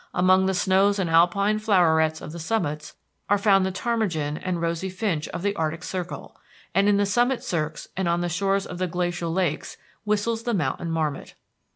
Among 0.15 0.47
the 0.47 0.55
snows 0.55 0.97
and 0.97 1.11
alpine 1.11 1.59
flowerets 1.59 2.21
of 2.21 2.31
the 2.31 2.39
summits 2.39 2.95
are 3.29 3.37
found 3.37 3.67
the 3.67 3.71
ptarmigan 3.71 4.35
and 4.41 4.59
rosy 4.59 4.89
finch 4.89 5.27
of 5.27 5.43
the 5.43 5.55
Arctic 5.55 5.83
circle, 5.83 6.35
and 6.73 6.89
in 6.89 6.97
the 6.97 7.05
summit 7.05 7.43
cirques 7.43 7.87
and 7.95 8.07
on 8.09 8.21
the 8.21 8.27
shores 8.27 8.65
of 8.65 8.79
the 8.79 8.87
glacial 8.87 9.31
lakes 9.31 9.77
whistles 10.03 10.41
the 10.41 10.55
mountain 10.55 10.89
marmot. 10.89 11.35